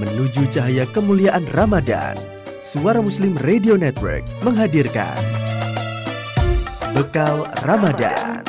[0.00, 2.16] menuju cahaya kemuliaan Ramadan.
[2.64, 5.12] Suara Muslim Radio Network menghadirkan
[6.96, 8.40] Bekal Ramadan.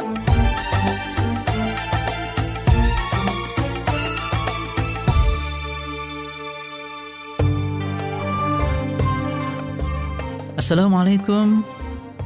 [10.56, 11.68] Assalamualaikum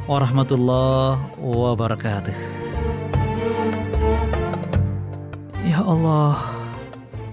[0.06, 2.36] warahmatullahi wabarakatuh.
[5.66, 6.38] Ya Allah,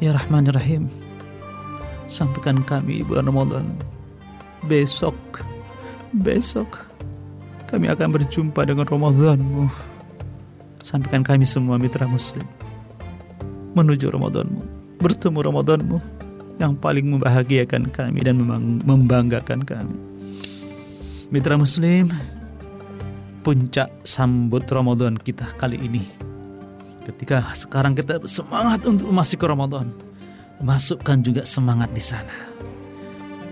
[0.00, 0.88] Ya Rahman ya Rahim,
[2.12, 3.64] sampaikan kami di bulan Ramadan.
[4.68, 5.16] Besok,
[6.12, 6.76] besok
[7.72, 9.64] kami akan berjumpa dengan Ramadanmu.
[10.84, 12.44] Sampaikan kami semua mitra muslim
[13.72, 14.60] menuju Ramadanmu,
[15.00, 15.96] bertemu Ramadanmu
[16.60, 18.36] yang paling membahagiakan kami dan
[18.84, 19.96] membanggakan kami.
[21.32, 22.12] Mitra muslim,
[23.40, 26.04] puncak sambut Ramadan kita kali ini
[27.02, 29.90] Ketika sekarang kita semangat untuk masuk ke Ramadan,
[30.62, 32.54] masukkan juga semangat di sana.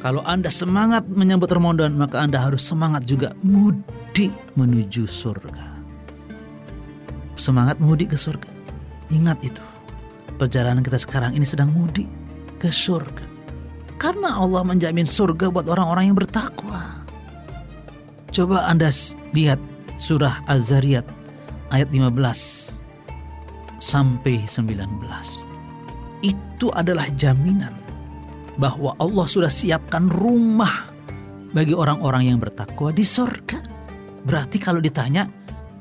[0.00, 5.77] Kalau Anda semangat menyambut Ramadan, maka Anda harus semangat juga mudik menuju surga.
[7.36, 8.48] Semangat mudik ke surga.
[9.12, 9.61] Ingat itu.
[10.41, 12.08] Perjalanan kita sekarang ini sedang mudik
[12.56, 13.28] ke surga.
[14.00, 17.05] Karena Allah menjamin surga buat orang-orang yang bertakwa.
[18.33, 18.88] Coba Anda
[19.36, 19.61] lihat
[20.00, 21.05] surah Az-Zariyat
[21.69, 22.81] ayat 15
[23.77, 25.50] sampai 19.
[26.20, 27.72] Itu adalah jaminan
[28.60, 30.92] bahwa Allah sudah siapkan rumah
[31.56, 33.56] bagi orang-orang yang bertakwa di sorga.
[34.20, 35.24] Berarti kalau ditanya,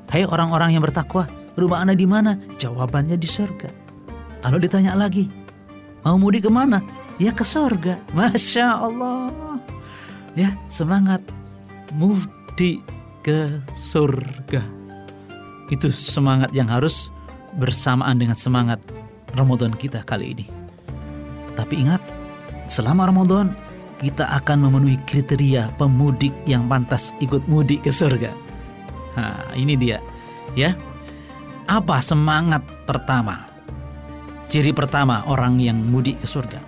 [0.08, 1.28] hai hey orang-orang yang bertakwa,
[1.60, 2.40] rumah anda di mana?
[2.56, 3.68] Jawabannya di sorga.
[4.40, 5.28] Kalau ditanya lagi,
[6.00, 6.80] mau mudik ke mana?
[7.20, 8.00] Ya ke sorga.
[8.16, 9.60] Masya Allah.
[10.32, 11.20] Ya semangat
[11.92, 12.80] mudik
[13.20, 14.64] ke surga.
[15.68, 17.12] Itu semangat yang harus
[17.60, 18.80] bersamaan dengan semangat
[19.34, 20.46] Ramadan kita kali ini.
[21.54, 22.02] Tapi ingat,
[22.66, 23.52] selama Ramadan
[24.00, 28.32] kita akan memenuhi kriteria pemudik yang pantas ikut mudik ke surga.
[29.18, 30.00] Nah, ini dia,
[30.56, 30.72] ya.
[31.68, 33.46] Apa semangat pertama?
[34.50, 36.58] Ciri pertama orang yang mudik ke surga.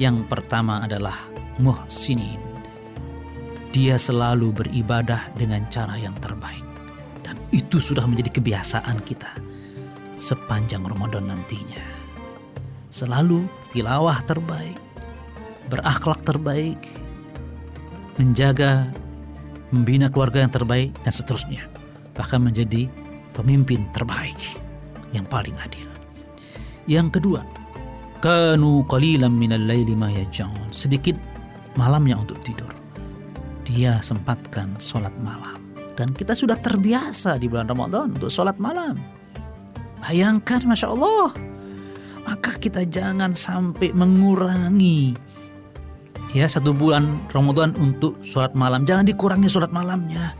[0.00, 1.14] Yang pertama adalah
[1.62, 2.40] muhsinin.
[3.70, 6.64] Dia selalu beribadah dengan cara yang terbaik.
[7.22, 9.30] Dan itu sudah menjadi kebiasaan kita
[10.18, 11.97] sepanjang Ramadan nantinya.
[12.88, 14.80] Selalu tilawah terbaik,
[15.68, 16.80] berakhlak terbaik,
[18.16, 18.88] menjaga,
[19.70, 21.68] membina keluarga yang terbaik, dan seterusnya.
[22.16, 22.88] Bahkan menjadi
[23.36, 24.36] pemimpin terbaik
[25.12, 25.86] yang paling adil.
[26.88, 27.44] Yang kedua,
[28.24, 30.08] kanu qalilan minal laili ma
[30.72, 31.14] Sedikit
[31.76, 32.72] malamnya untuk tidur.
[33.68, 35.60] Dia sempatkan sholat malam.
[35.92, 39.18] Dan kita sudah terbiasa di bulan Ramadan untuk sholat malam
[39.98, 41.47] Bayangkan Masya Allah.
[42.28, 45.16] Maka kita jangan sampai mengurangi
[46.36, 48.84] ya satu bulan Ramadan untuk sholat malam.
[48.84, 50.36] Jangan dikurangi sholat malamnya.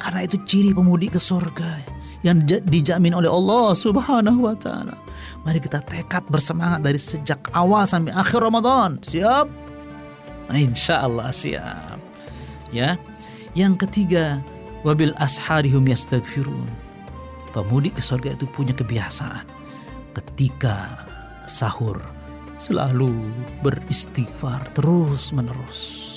[0.00, 1.84] Karena itu ciri pemudik ke surga
[2.24, 4.96] yang dijamin oleh Allah Subhanahu wa taala.
[5.44, 8.96] Mari kita tekad bersemangat dari sejak awal sampai akhir Ramadan.
[9.04, 9.52] Siap?
[10.56, 12.00] Insya Allah siap.
[12.72, 12.96] Ya.
[13.52, 14.40] Yang ketiga,
[14.80, 16.64] wabil asharihum yastaghfirun
[17.50, 19.42] pemudik ke surga itu punya kebiasaan
[20.14, 21.06] ketika
[21.46, 21.98] sahur
[22.60, 23.10] selalu
[23.64, 26.08] beristighfar terus menerus.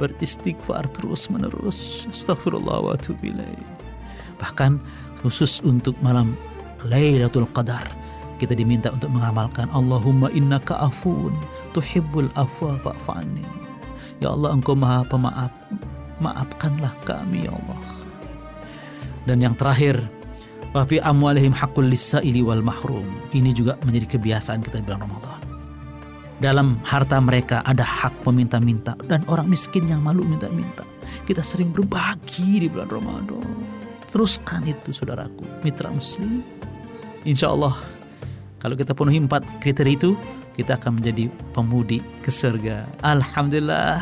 [0.00, 2.08] Beristighfar terus menerus.
[2.10, 2.96] Astagfirullah wa
[4.40, 4.82] bahkan
[5.22, 6.34] khusus untuk malam
[6.82, 7.86] Lailatul Qadar
[8.42, 11.30] kita diminta untuk mengamalkan Allahumma innaka afun
[11.78, 13.46] tuhibbul afwa fa'fani
[14.18, 15.54] ya Allah engkau maha pemaaf
[16.22, 17.82] maafkanlah kami ya Allah.
[19.26, 19.98] Dan yang terakhir
[20.72, 23.04] Wa fi amwalihim haqqul lisaili wal mahrum.
[23.36, 25.40] Ini juga menjadi kebiasaan kita di bulan Ramadan.
[26.40, 30.82] Dalam harta mereka ada hak peminta-minta dan orang miskin yang malu minta-minta.
[31.28, 33.44] Kita sering berbagi di bulan Ramadan.
[34.08, 36.40] Teruskan itu saudaraku, mitra muslim.
[37.22, 37.76] Insya Allah
[38.62, 40.14] kalau kita penuhi empat kriteria itu,
[40.54, 42.86] kita akan menjadi pemudi ke surga.
[43.02, 43.98] Alhamdulillah.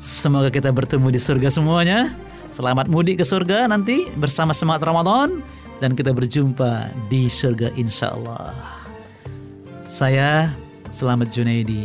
[0.00, 2.16] Semoga kita bertemu di surga semuanya.
[2.48, 5.44] Selamat mudik ke surga nanti bersama semangat Ramadan
[5.78, 8.54] dan kita berjumpa di surga insya Allah.
[9.82, 10.52] Saya
[10.88, 11.84] Selamat Junaidi,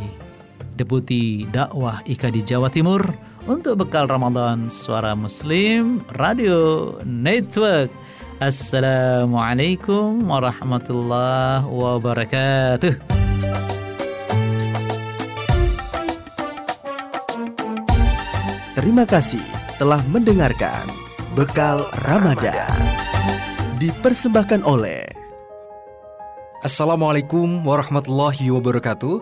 [0.79, 3.03] Deputi Dakwah IKA di Jawa Timur
[3.51, 7.91] untuk bekal Ramadan Suara Muslim Radio Network.
[8.39, 12.95] Assalamualaikum warahmatullahi wabarakatuh.
[18.73, 19.43] Terima kasih
[19.79, 20.87] telah mendengarkan
[21.35, 22.71] Bekal Ramadan
[23.83, 25.03] dipersembahkan oleh
[26.63, 29.19] Assalamualaikum warahmatullahi wabarakatuh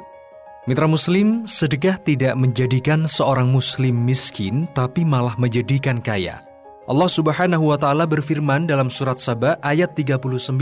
[0.70, 6.46] Mitra Muslim, sedekah tidak menjadikan seorang Muslim miskin, tapi malah menjadikan kaya.
[6.86, 10.54] Allah Subhanahu wa Ta'ala berfirman dalam Surat Saba ayat 39.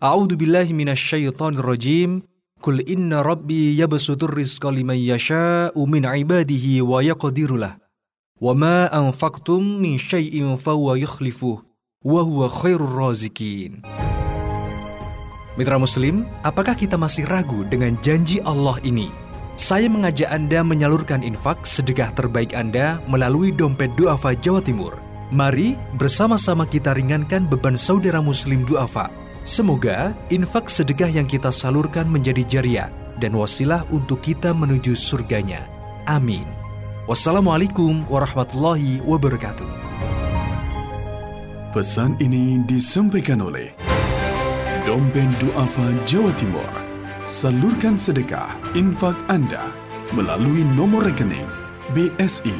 [0.00, 2.24] A'udhu billahi minasyaitonir rajim.
[2.64, 7.76] Kul inna rabbi yabsutur rizqa liman yasha'u min ibadihi wa yaqdirulah.
[8.40, 11.60] Wa ma anfaqtum min syai'in fahuwa yukhlifuh.
[12.00, 13.84] Wa huwa khairur razikin.
[15.60, 19.12] Mitra Muslim, apakah kita masih ragu dengan janji Allah ini?
[19.52, 24.96] Saya mengajak Anda menyalurkan infak sedekah terbaik Anda melalui dompet duafa Jawa Timur.
[25.28, 29.12] Mari bersama-sama kita ringankan beban saudara muslim duafa.
[29.44, 32.88] Semoga infak sedekah yang kita salurkan menjadi jariah
[33.20, 35.68] dan wasilah untuk kita menuju surganya.
[36.08, 36.48] Amin.
[37.04, 39.89] Wassalamualaikum warahmatullahi wabarakatuh.
[41.70, 43.70] Pesan ini disampaikan oleh
[44.82, 46.66] Dompet Duafa Jawa Timur.
[47.30, 49.70] Salurkan sedekah infak Anda
[50.10, 51.46] melalui nomor rekening
[51.94, 52.58] BSI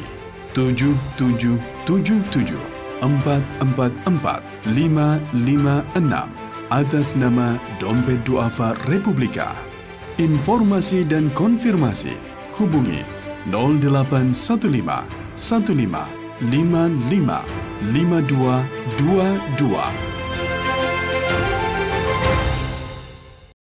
[0.55, 2.55] 7777
[3.03, 9.51] 444 556 atas nama Dompet Duafa Republika.
[10.23, 12.15] Informasi dan konfirmasi
[12.55, 13.03] hubungi
[13.51, 15.35] 0815 15
[16.47, 20.10] 55 5222